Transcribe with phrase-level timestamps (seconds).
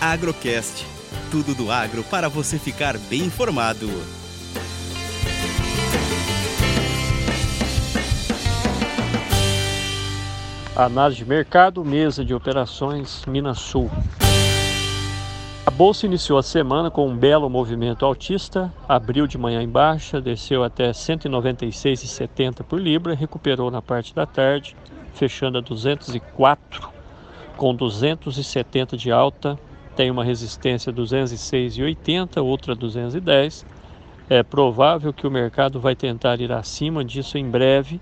[0.00, 0.86] Agrocast.
[1.30, 3.86] Tudo do agro para você ficar bem informado.
[10.74, 13.90] Análise de mercado, mesa de operações, Minas Sul.
[15.66, 20.18] A bolsa iniciou a semana com um belo movimento altista, abriu de manhã em baixa,
[20.18, 24.74] desceu até 196,70 por libra, recuperou na parte da tarde,
[25.12, 26.88] fechando a 204
[27.58, 29.58] com 270 de alta,
[30.00, 33.66] tem uma resistência 206,80, outra 210.
[34.30, 38.00] É provável que o mercado vai tentar ir acima disso em breve,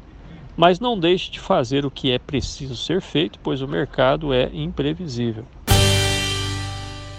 [0.57, 4.49] mas não deixe de fazer o que é preciso ser feito, pois o mercado é
[4.53, 5.45] imprevisível.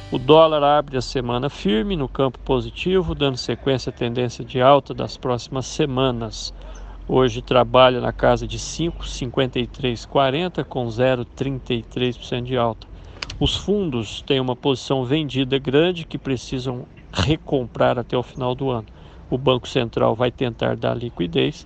[0.10, 4.94] O dólar abre a semana firme no campo positivo, dando sequência à tendência de alta
[4.94, 6.54] das próximas semanas.
[7.06, 12.88] Hoje trabalha na casa de 5,5340 com 0,33% de alta.
[13.40, 18.88] Os fundos têm uma posição vendida grande que precisam recomprar até o final do ano.
[19.30, 21.66] O Banco Central vai tentar dar liquidez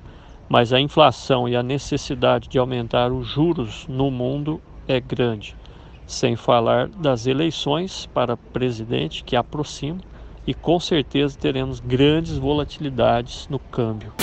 [0.54, 5.56] mas a inflação e a necessidade de aumentar os juros no mundo é grande,
[6.06, 10.02] sem falar das eleições para presidente que aproximam
[10.46, 14.23] e com certeza teremos grandes volatilidades no câmbio.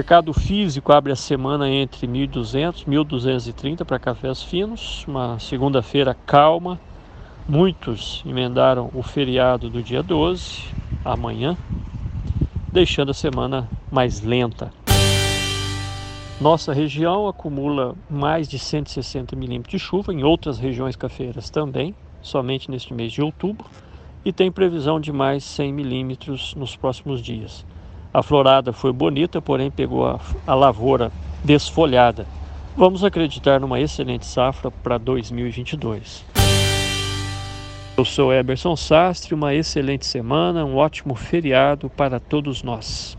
[0.00, 6.80] Mercado físico abre a semana entre 1.200 e 1.230 para cafés finos, uma segunda-feira calma.
[7.46, 10.62] Muitos emendaram o feriado do dia 12,
[11.04, 11.54] amanhã,
[12.72, 14.72] deixando a semana mais lenta.
[16.40, 22.70] Nossa região acumula mais de 160 milímetros de chuva, em outras regiões cafeiras também, somente
[22.70, 23.66] neste mês de outubro,
[24.24, 27.66] e tem previsão de mais 100 milímetros nos próximos dias.
[28.12, 31.12] A florada foi bonita, porém pegou a, a lavoura
[31.44, 32.26] desfolhada.
[32.76, 36.24] Vamos acreditar numa excelente safra para 2022.
[37.96, 43.16] Eu sou Eberson Sastre, uma excelente semana, um ótimo feriado para todos nós.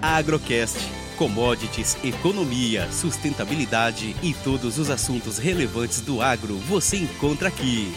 [0.00, 0.92] Agrocast.
[1.16, 7.94] Commodities, economia, sustentabilidade e todos os assuntos relevantes do agro você encontra aqui.